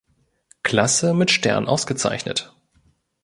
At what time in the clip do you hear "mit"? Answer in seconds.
1.13-1.29